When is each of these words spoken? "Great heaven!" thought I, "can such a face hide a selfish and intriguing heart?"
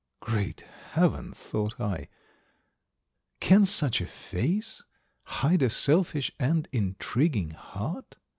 "Great 0.19 0.61
heaven!" 0.93 1.31
thought 1.31 1.79
I, 1.79 2.07
"can 3.39 3.67
such 3.67 4.01
a 4.01 4.07
face 4.07 4.83
hide 5.25 5.61
a 5.61 5.69
selfish 5.69 6.31
and 6.39 6.67
intriguing 6.71 7.51
heart?" 7.51 8.15